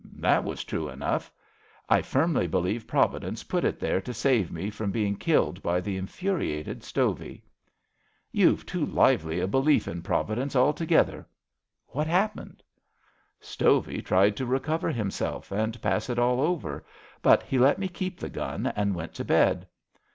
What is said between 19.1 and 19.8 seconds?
to bed.